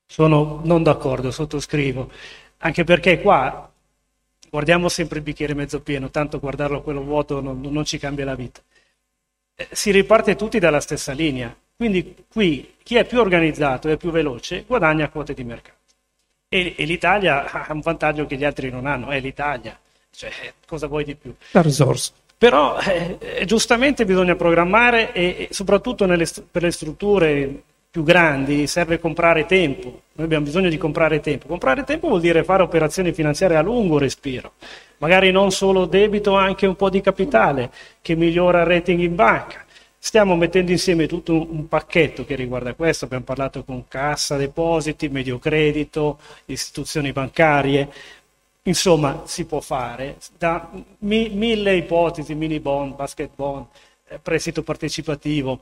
Sono 0.07 0.61
non 0.65 0.83
d'accordo, 0.83 1.31
sottoscrivo, 1.31 2.11
anche 2.59 2.85
perché 2.85 3.21
qua 3.21 3.71
guardiamo 4.51 4.89
sempre 4.89 5.19
il 5.19 5.25
bicchiere 5.25 5.53
mezzo 5.53 5.81
pieno, 5.83 6.11
tanto 6.11 6.39
guardarlo 6.39 6.81
quello 6.81 7.03
vuoto 7.03 7.43
non, 7.43 7.61
non 7.61 7.85
ci 7.85 7.99
cambia 7.99 8.25
la 8.25 8.35
vita. 8.35 8.63
Eh, 9.61 9.67
si 9.73 9.91
riparte 9.91 10.37
tutti 10.37 10.61
dalla 10.61 10.79
stessa 10.79 11.11
linea. 11.11 11.53
Quindi 11.75 12.15
qui 12.29 12.77
chi 12.81 12.95
è 12.95 13.05
più 13.05 13.19
organizzato 13.19 13.89
e 13.89 13.97
più 13.97 14.13
veloce 14.13 14.63
guadagna 14.65 15.09
quote 15.09 15.35
di 15.35 15.43
mercato. 15.43 15.77
E, 16.49 16.75
e, 16.77 16.85
l'Italia 16.85 17.51
ha 17.67 17.73
un 17.73 17.81
vantaggio 17.81 18.25
che 18.27 18.37
gli 18.37 18.45
altri 18.45 18.71
non 18.71 18.87
hanno, 18.87 19.09
è 19.09 19.19
l'Italia. 19.19 19.77
Cioè, 20.11 20.31
cosa 20.65 20.87
vuoi 20.87 21.03
di 21.03 21.17
più? 21.17 21.35
La 21.51 21.63
risorsa. 21.63 22.13
Però 22.39 22.79
eh, 22.79 23.19
eh 23.19 23.45
giustamente 23.47 24.05
bisogna 24.05 24.37
programmare 24.37 25.13
e, 25.13 25.25
e 25.25 25.49
soprattutto 25.51 26.07
nelle, 26.07 26.27
per 26.49 26.63
le 26.63 26.71
strutture 26.71 27.63
più 27.99 28.03
grandi 28.05 28.69
serve 28.69 29.01
comprare 29.01 29.45
tempo. 29.45 30.03
Noi 30.13 30.27
abbiamo 30.27 30.45
bisogno 30.45 30.69
di 30.69 30.79
comprare 30.79 31.19
tempo. 31.19 31.49
Comprare 31.49 31.83
tempo 31.83 32.07
vuol 32.09 32.21
dire 32.21 32.45
fare 32.45 32.63
operazioni 32.63 33.13
finanziarie 33.13 33.57
a 33.57 33.63
lungo 33.63 33.99
respiro 33.99 34.53
magari 34.99 35.31
non 35.31 35.51
solo 35.51 35.87
debito, 35.87 36.35
anche 36.35 36.67
un 36.67 36.77
po' 36.77 36.91
di 36.91 37.01
capitale 37.01 37.71
che 38.01 38.15
migliora 38.15 38.61
il 38.61 38.67
rating 38.67 39.01
in 39.01 39.15
banca. 39.15 39.65
Stiamo 39.97 40.37
mettendo 40.37 40.71
insieme 40.71 41.07
tutto 41.07 41.35
un, 41.35 41.67
pacchetto 41.67 42.25
che 42.25 42.37
riguarda 42.37 42.75
questo, 42.75 43.05
abbiamo 43.05 43.25
parlato 43.25 43.65
con 43.65 43.87
cassa, 43.89 44.37
depositi, 44.37 45.09
medio 45.09 45.39
credito, 45.39 46.19
istituzioni 46.47 47.13
bancarie, 47.13 47.89
insomma 48.63 49.23
si 49.27 49.45
può 49.45 49.61
fare 49.61 50.17
da 50.37 50.71
mi, 51.01 51.29
mille 51.31 51.77
ipotesi, 51.77 52.35
mini 52.35 52.61
bond, 52.61 52.95
basket 52.95 53.31
bond, 53.35 53.67
eh, 54.09 54.19
prestito 54.21 54.63
partecipativo, 54.63 55.61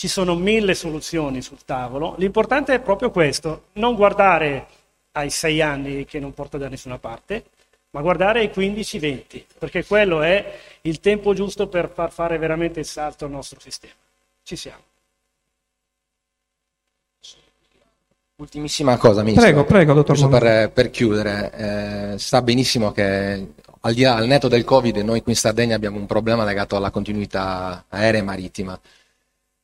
ci 0.00 0.08
sono 0.08 0.34
mille 0.34 0.72
soluzioni 0.72 1.42
sul 1.42 1.58
tavolo, 1.66 2.14
l'importante 2.16 2.72
è 2.72 2.80
proprio 2.80 3.10
questo, 3.10 3.64
non 3.72 3.96
guardare 3.96 4.66
ai 5.12 5.28
sei 5.28 5.60
anni 5.60 6.06
che 6.06 6.18
non 6.18 6.32
porta 6.32 6.56
da 6.56 6.70
nessuna 6.70 6.96
parte, 6.96 7.44
ma 7.90 8.00
guardare 8.00 8.40
ai 8.40 8.46
15-20, 8.46 9.44
perché 9.58 9.84
quello 9.84 10.22
è 10.22 10.58
il 10.80 11.00
tempo 11.00 11.34
giusto 11.34 11.68
per 11.68 11.90
far 11.92 12.12
fare 12.12 12.38
veramente 12.38 12.80
il 12.80 12.86
salto 12.86 13.26
al 13.26 13.30
nostro 13.30 13.60
sistema. 13.60 13.92
Ci 14.42 14.56
siamo. 14.56 14.80
Ultimissima 18.36 18.96
cosa, 18.96 19.20
Ministro. 19.22 19.50
Prego, 19.50 19.64
prego, 19.66 19.92
dottor 19.92 20.16
Giusto 20.16 20.30
per, 20.30 20.70
per, 20.70 20.88
chiudere, 20.88 21.52
eh, 22.14 22.18
sa 22.18 22.40
benissimo 22.40 22.90
che 22.90 23.48
al 23.80 23.92
di 23.92 24.00
là, 24.00 24.14
al 24.14 24.26
netto 24.26 24.48
del 24.48 24.64
Covid, 24.64 24.96
noi 24.96 25.20
qui 25.20 25.32
in 25.32 25.38
Sardegna 25.38 25.76
abbiamo 25.76 25.98
un 25.98 26.06
problema 26.06 26.42
legato 26.44 26.74
alla 26.74 26.90
continuità 26.90 27.84
aerea 27.90 28.20
e 28.20 28.24
marittima. 28.24 28.80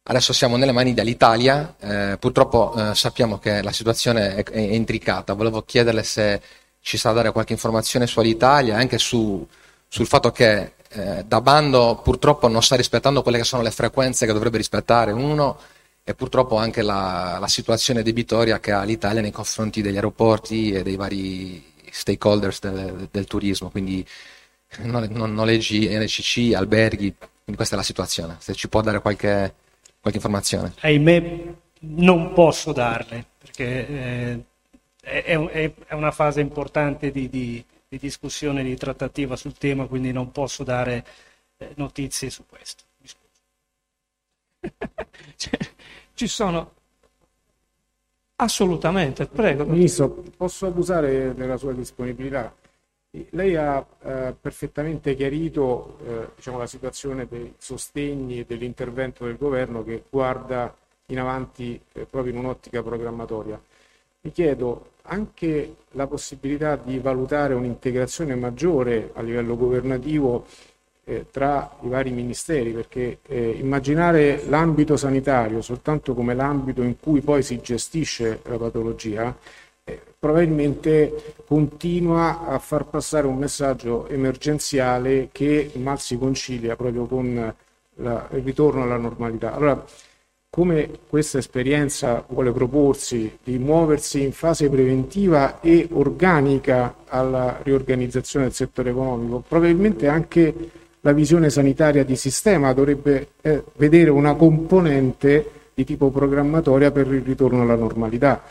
Adesso 0.08 0.32
siamo 0.32 0.56
nelle 0.56 0.70
mani 0.70 0.94
dell'Italia, 0.94 1.74
eh, 1.80 2.16
purtroppo 2.18 2.72
eh, 2.76 2.94
sappiamo 2.94 3.38
che 3.38 3.60
la 3.60 3.72
situazione 3.72 4.36
è, 4.36 4.44
è 4.44 4.60
intricata. 4.60 5.32
Volevo 5.32 5.62
chiederle 5.62 6.04
se 6.04 6.40
ci 6.80 6.96
sa 6.96 7.10
dare 7.10 7.32
qualche 7.32 7.52
informazione 7.52 8.06
su 8.06 8.20
Alitalia, 8.20 8.76
anche 8.76 8.98
su, 8.98 9.44
sul 9.88 10.06
fatto 10.06 10.30
che 10.30 10.74
eh, 10.90 11.24
da 11.26 11.40
bando 11.40 12.00
purtroppo 12.04 12.46
non 12.46 12.62
sta 12.62 12.76
rispettando 12.76 13.22
quelle 13.22 13.38
che 13.38 13.44
sono 13.44 13.62
le 13.62 13.72
frequenze 13.72 14.26
che 14.26 14.32
dovrebbe 14.32 14.58
rispettare 14.58 15.10
uno 15.10 15.58
e 16.04 16.14
purtroppo 16.14 16.56
anche 16.56 16.82
la, 16.82 17.38
la 17.40 17.48
situazione 17.48 18.04
debitoria 18.04 18.60
che 18.60 18.70
ha 18.70 18.84
l'Italia 18.84 19.20
nei 19.20 19.32
confronti 19.32 19.82
degli 19.82 19.96
aeroporti 19.96 20.70
e 20.70 20.82
dei 20.84 20.94
vari 20.94 21.64
stakeholders 21.90 22.60
del, 22.60 23.08
del 23.10 23.26
turismo, 23.26 23.70
quindi 23.70 24.06
noleggi, 24.82 25.88
NCC, 25.88 26.54
alberghi, 26.54 27.12
quindi 27.18 27.56
questa 27.56 27.74
è 27.74 27.78
la 27.78 27.84
situazione, 27.84 28.36
se 28.38 28.54
ci 28.54 28.68
può 28.68 28.80
dare 28.82 29.00
qualche, 29.00 29.54
qualche 30.06 30.16
informazione. 30.16 30.72
Ahimè 30.80 31.54
non 31.80 32.32
posso 32.32 32.72
darle, 32.72 33.24
perché 33.38 33.88
eh, 33.88 34.44
è, 35.00 35.36
è, 35.36 35.72
è 35.86 35.94
una 35.94 36.10
fase 36.10 36.40
importante 36.40 37.10
di, 37.10 37.28
di, 37.28 37.64
di, 37.88 37.98
discussione, 37.98 38.62
di 38.62 38.76
trattativa 38.76 39.36
sul 39.36 39.54
tema, 39.54 39.86
quindi 39.86 40.12
non 40.12 40.30
posso 40.30 40.62
dare 40.62 41.04
eh, 41.56 41.72
notizie 41.76 42.30
su 42.30 42.44
questo. 42.46 42.84
cioè, 45.36 45.58
ci 46.14 46.26
sono 46.26 46.72
assolutamente, 48.36 49.26
prego. 49.26 49.64
Ministro, 49.64 50.22
posso 50.36 50.66
abusare 50.66 51.34
della 51.34 51.56
sua 51.56 51.72
disponibilità? 51.72 52.54
Lei 53.10 53.56
ha 53.56 53.84
eh, 54.02 54.34
perfettamente 54.38 55.14
chiarito 55.14 55.98
eh, 56.06 56.28
diciamo, 56.36 56.58
la 56.58 56.66
situazione 56.66 57.26
dei 57.26 57.54
sostegni 57.56 58.40
e 58.40 58.44
dell'intervento 58.44 59.24
del 59.24 59.36
governo 59.36 59.82
che 59.82 60.02
guarda 60.10 60.74
in 61.06 61.18
avanti 61.18 61.80
eh, 61.92 62.04
proprio 62.04 62.32
in 62.32 62.38
un'ottica 62.38 62.82
programmatoria. 62.82 63.60
Mi 64.20 64.32
chiedo 64.32 64.90
anche 65.02 65.76
la 65.92 66.06
possibilità 66.06 66.76
di 66.76 66.98
valutare 66.98 67.54
un'integrazione 67.54 68.34
maggiore 68.34 69.10
a 69.14 69.22
livello 69.22 69.56
governativo 69.56 70.44
eh, 71.04 71.26
tra 71.30 71.76
i 71.82 71.88
vari 71.88 72.10
ministeri, 72.10 72.72
perché 72.72 73.18
eh, 73.26 73.50
immaginare 73.50 74.42
l'ambito 74.48 74.96
sanitario 74.96 75.62
soltanto 75.62 76.12
come 76.14 76.34
l'ambito 76.34 76.82
in 76.82 76.98
cui 76.98 77.20
poi 77.20 77.42
si 77.42 77.60
gestisce 77.60 78.40
la 78.44 78.58
patologia 78.58 79.36
probabilmente 80.26 81.34
continua 81.46 82.46
a 82.48 82.58
far 82.58 82.86
passare 82.86 83.28
un 83.28 83.36
messaggio 83.36 84.08
emergenziale 84.08 85.28
che 85.30 85.70
mal 85.74 86.00
si 86.00 86.18
concilia 86.18 86.74
proprio 86.74 87.06
con 87.06 87.54
la, 87.94 88.28
il 88.32 88.42
ritorno 88.42 88.82
alla 88.82 88.96
normalità. 88.96 89.54
Allora, 89.54 89.84
come 90.50 90.90
questa 91.08 91.38
esperienza 91.38 92.24
vuole 92.28 92.50
proporsi 92.50 93.38
di 93.44 93.58
muoversi 93.58 94.22
in 94.22 94.32
fase 94.32 94.68
preventiva 94.68 95.60
e 95.60 95.88
organica 95.92 96.96
alla 97.06 97.60
riorganizzazione 97.62 98.46
del 98.46 98.54
settore 98.54 98.90
economico, 98.90 99.44
probabilmente 99.46 100.08
anche 100.08 100.54
la 101.02 101.12
visione 101.12 101.50
sanitaria 101.50 102.04
di 102.04 102.16
sistema 102.16 102.72
dovrebbe 102.72 103.28
eh, 103.42 103.62
vedere 103.76 104.10
una 104.10 104.34
componente 104.34 105.50
di 105.72 105.84
tipo 105.84 106.10
programmatoria 106.10 106.90
per 106.90 107.06
il 107.12 107.22
ritorno 107.22 107.62
alla 107.62 107.76
normalità 107.76 108.42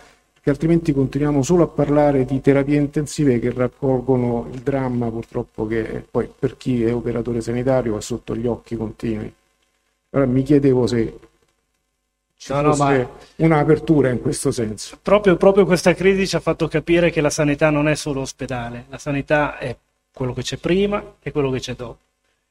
che 0.46 0.52
altrimenti 0.52 0.94
continuiamo 0.94 1.42
solo 1.42 1.64
a 1.64 1.68
parlare 1.68 2.24
di 2.24 2.40
terapie 2.40 2.78
intensive 2.78 3.40
che 3.40 3.52
raccolgono 3.52 4.48
il 4.52 4.60
dramma 4.60 5.10
purtroppo 5.10 5.66
che 5.66 6.06
poi 6.08 6.30
per 6.38 6.56
chi 6.56 6.84
è 6.84 6.94
operatore 6.94 7.42
sanitario 7.42 7.98
è 7.98 8.02
sotto 8.02 8.36
gli 8.36 8.46
occhi 8.46 8.76
continui. 8.76 9.34
Allora 10.12 10.30
mi 10.30 10.44
chiedevo 10.44 10.86
se 10.86 11.20
ci 12.38 12.54
no, 12.54 12.62
fosse 12.62 12.98
no, 12.98 13.18
un'apertura 13.38 14.12
in 14.12 14.22
questo 14.22 14.52
senso. 14.52 15.00
Proprio, 15.02 15.36
proprio 15.36 15.66
questa 15.66 15.96
crisi 15.96 16.28
ci 16.28 16.36
ha 16.36 16.40
fatto 16.40 16.68
capire 16.68 17.10
che 17.10 17.22
la 17.22 17.32
sanità 17.32 17.72
non 17.72 17.88
è 17.88 17.96
solo 17.96 18.22
ospedale, 18.22 18.86
la 18.90 19.00
sanità 19.00 19.58
è 19.58 19.76
quello 20.14 20.34
che 20.34 20.44
c'è 20.44 20.58
prima 20.58 21.16
e 21.24 21.32
quello 21.32 21.50
che 21.50 21.60
c'è 21.60 21.74
dopo. 21.74 21.98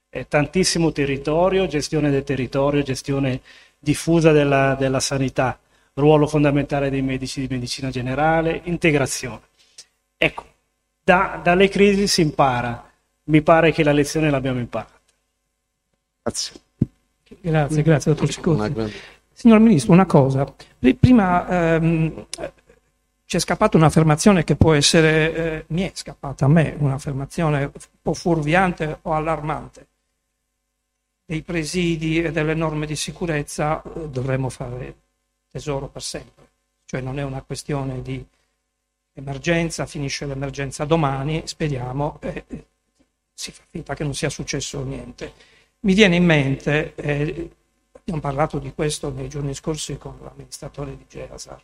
È 0.09 0.27
tantissimo 0.27 0.91
territorio, 0.91 1.69
gestione 1.69 2.11
del 2.11 2.25
territorio, 2.25 2.83
gestione 2.83 3.41
diffusa 3.79 4.33
della, 4.33 4.75
della 4.77 4.99
sanità 4.99 5.61
ruolo 5.95 6.27
fondamentale 6.27 6.91
dei 6.91 7.03
medici 7.03 7.41
di 7.41 7.53
medicina 7.53 7.91
generale, 7.91 8.61
integrazione. 8.65 9.41
Ecco, 10.17 10.45
da, 11.03 11.41
dalle 11.43 11.69
crisi 11.69 12.07
si 12.07 12.23
impara, 12.23 12.91
mi 13.25 13.43
pare 13.43 13.73
che 13.73 13.83
la 13.83 13.93
lezione 13.93 14.31
l'abbiamo 14.31 14.59
imparata. 14.59 15.01
Grazie. 16.23 16.53
Grazie, 17.41 17.83
grazie 17.83 18.13
dottor 18.13 18.31
Cicotti. 18.31 18.93
Signor 19.33 19.59
Ministro, 19.59 19.93
una 19.93 20.07
cosa, 20.07 20.53
prima 20.99 21.75
ehm, 21.75 22.27
ci 23.25 23.37
è 23.37 23.41
scappata 23.41 23.77
un'affermazione 23.77 24.45
che 24.45 24.55
può 24.55 24.75
essere, 24.75 25.35
eh, 25.35 25.65
mi 25.69 25.83
è 25.83 25.91
scappata 25.93 26.45
a 26.45 26.49
me, 26.49 26.77
un'affermazione 26.79 27.65
un 27.65 27.71
po' 28.01 28.15
fuorviante 28.15 28.99
o 29.03 29.13
allarmante. 29.13 29.87
Dei 31.27 31.43
presidi 31.43 32.23
e 32.23 32.33
delle 32.33 32.55
norme 32.55 32.87
di 32.87 32.97
sicurezza 32.97 33.83
eh, 33.83 34.09
dovremmo 34.09 34.51
fare 34.51 34.95
tesoro 35.55 35.87
per 35.87 36.03
sempre. 36.03 36.51
Cioè 36.85 37.01
non 37.01 37.21
è 37.21 37.23
una 37.23 37.43
questione 37.43 38.03
di 38.03 38.25
emergenza, 39.13 39.87
finisce 39.87 40.27
l'emergenza 40.27 40.85
domani, 40.85 41.43
speriamo, 41.47 42.19
e 42.21 42.45
si 43.33 43.53
fa 43.53 43.63
finta 43.69 43.95
che 43.95 44.03
non 44.03 44.15
sia 44.15 44.29
successo 44.31 44.83
niente. 44.83 45.33
Mi 45.81 45.95
viene 45.95 46.17
in 46.17 46.25
mente, 46.25 46.95
eh, 46.97 47.51
abbiamo 47.93 48.21
parlato 48.21 48.59
di 48.59 48.73
questo 48.75 49.13
nei 49.13 49.29
giorni 49.29 49.55
scorsi 49.55 49.97
con 49.97 50.19
l'amministratore 50.21 50.97
di 50.97 51.05
Geasar, 51.09 51.63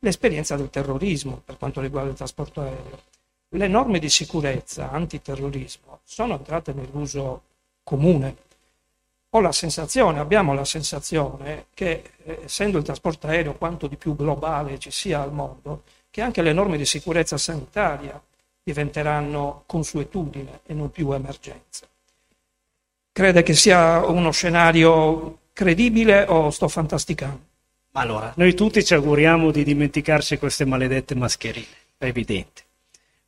l'esperienza 0.00 0.56
del 0.56 0.68
terrorismo 0.68 1.40
per 1.42 1.56
quanto 1.56 1.80
riguarda 1.80 2.10
il 2.10 2.16
trasporto 2.16 2.60
aereo. 2.60 3.00
Le 3.48 3.66
norme 3.66 3.98
di 3.98 4.10
sicurezza 4.10 4.90
antiterrorismo 4.90 6.00
sono 6.04 6.34
entrate 6.34 6.74
nell'uso 6.74 7.42
comune 7.82 8.48
ho 9.32 9.40
la 9.40 9.52
sensazione, 9.52 10.18
abbiamo 10.18 10.54
la 10.54 10.64
sensazione 10.64 11.66
che 11.72 12.02
eh, 12.24 12.40
essendo 12.44 12.78
il 12.78 12.84
trasporto 12.84 13.28
aereo 13.28 13.54
quanto 13.54 13.86
di 13.86 13.96
più 13.96 14.16
globale 14.16 14.78
ci 14.78 14.90
sia 14.90 15.22
al 15.22 15.32
mondo, 15.32 15.84
che 16.10 16.20
anche 16.20 16.42
le 16.42 16.52
norme 16.52 16.76
di 16.76 16.84
sicurezza 16.84 17.38
sanitaria 17.38 18.20
diventeranno 18.62 19.62
consuetudine 19.66 20.60
e 20.66 20.74
non 20.74 20.90
più 20.90 21.12
emergenza. 21.12 21.86
Crede 23.12 23.42
che 23.42 23.54
sia 23.54 24.04
uno 24.04 24.32
scenario 24.32 25.38
credibile 25.52 26.24
o 26.28 26.50
sto 26.50 26.68
fantasticando? 26.68 27.48
Allora, 27.92 28.32
noi 28.36 28.54
tutti 28.54 28.84
ci 28.84 28.94
auguriamo 28.94 29.50
di 29.50 29.64
dimenticarci 29.64 30.38
queste 30.38 30.64
maledette 30.64 31.14
mascherine, 31.14 31.66
è 31.98 32.06
evidente. 32.06 32.62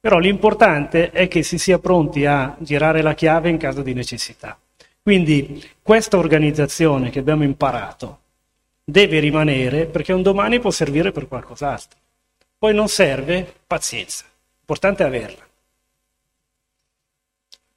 Però 0.00 0.18
l'importante 0.18 1.10
è 1.10 1.28
che 1.28 1.42
si 1.44 1.58
sia 1.58 1.78
pronti 1.78 2.26
a 2.26 2.56
girare 2.58 3.02
la 3.02 3.14
chiave 3.14 3.50
in 3.50 3.58
caso 3.58 3.82
di 3.82 3.92
necessità. 3.92 4.58
Quindi 5.02 5.68
questa 5.82 6.16
organizzazione 6.16 7.10
che 7.10 7.18
abbiamo 7.18 7.42
imparato 7.42 8.20
deve 8.84 9.18
rimanere 9.18 9.86
perché 9.86 10.12
un 10.12 10.22
domani 10.22 10.60
può 10.60 10.70
servire 10.70 11.10
per 11.10 11.26
qualcos'altro. 11.26 11.98
Poi 12.56 12.72
non 12.72 12.88
serve, 12.88 13.52
pazienza, 13.66 14.24
l'importante 14.58 15.02
è 15.02 15.06
averla. 15.06 15.46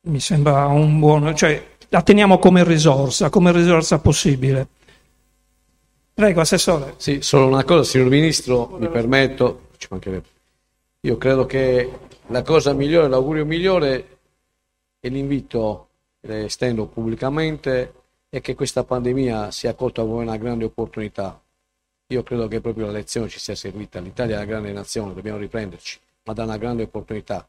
Mi 0.02 0.20
sembra 0.20 0.68
un 0.68 1.00
buon... 1.00 1.36
cioè 1.36 1.74
la 1.90 2.04
teniamo 2.04 2.38
come 2.38 2.64
risorsa, 2.64 3.32
come 3.32 3.52
risorsa 3.52 3.98
possibile. 4.00 4.68
Prego, 6.14 6.42
Assessore. 6.42 6.94
Sì, 6.98 7.22
solo 7.22 7.48
una 7.48 7.64
cosa, 7.64 7.84
signor 7.84 8.10
Ministro, 8.10 8.78
mi 8.78 8.88
permetto, 8.88 9.70
ci 9.78 9.88
mancherebbe. 9.90 10.28
Io 11.02 11.18
credo 11.18 11.48
che 11.48 11.92
la 12.28 12.44
cosa 12.44 12.74
migliore, 12.74 13.08
l'augurio 13.08 13.46
migliore 13.46 14.18
è 15.00 15.10
l'invito 15.10 15.88
estendo 16.30 16.86
pubblicamente, 16.88 17.94
è 18.30 18.42
che 18.42 18.56
questa 18.56 18.84
pandemia 18.84 19.52
sia 19.52 19.72
accolta 19.72 20.02
come 20.04 20.24
una 20.24 20.38
grande 20.38 20.66
opportunità. 20.66 21.42
Io 22.08 22.24
credo 22.24 22.48
che 22.48 22.62
proprio 22.62 22.86
la 22.88 22.92
lezione 22.92 23.30
ci 23.30 23.40
sia 23.40 23.56
seguita. 23.56 24.00
L'Italia 24.00 24.36
è 24.36 24.38
una 24.38 24.46
grande 24.46 24.72
nazione, 24.72 25.14
dobbiamo 25.14 25.38
riprenderci, 25.40 26.00
ma 26.24 26.34
da 26.34 26.44
una 26.44 26.58
grande 26.58 26.84
opportunità. 26.84 27.48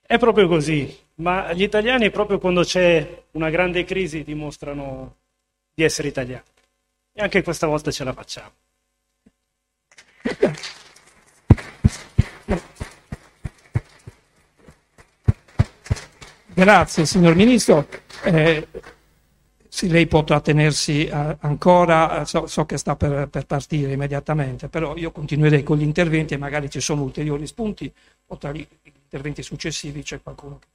È 0.00 0.18
proprio 0.18 0.46
così, 0.46 0.96
ma 1.16 1.52
gli 1.52 1.62
italiani 1.62 2.10
proprio 2.10 2.38
quando 2.38 2.62
c'è 2.62 3.24
una 3.32 3.50
grande 3.50 3.84
crisi 3.84 4.22
dimostrano 4.22 5.16
di 5.74 5.82
essere 5.82 6.08
italiani. 6.08 6.44
E 7.12 7.22
anche 7.22 7.42
questa 7.42 7.66
volta 7.66 7.90
ce 7.90 8.04
la 8.04 8.12
facciamo. 8.12 8.52
Grazie 16.56 17.04
signor 17.04 17.34
Ministro. 17.34 17.86
Eh, 18.24 18.66
sì, 19.68 19.88
lei 19.90 20.06
può 20.06 20.24
trattenersi 20.24 21.04
eh, 21.04 21.36
ancora, 21.40 22.24
so, 22.24 22.46
so 22.46 22.64
che 22.64 22.78
sta 22.78 22.96
per, 22.96 23.28
per, 23.28 23.44
partire 23.44 23.92
immediatamente, 23.92 24.70
però 24.70 24.96
io 24.96 25.12
continuerei 25.12 25.62
con 25.62 25.76
gli 25.76 25.82
interventi 25.82 26.32
e 26.32 26.38
magari 26.38 26.70
ci 26.70 26.80
sono 26.80 27.02
ulteriori 27.02 27.46
spunti 27.46 27.92
o 28.28 28.38
tra 28.38 28.52
gli 28.52 28.66
interventi 29.02 29.42
successivi 29.42 30.02
c'è 30.02 30.22
qualcuno 30.22 30.58
che 30.58 30.68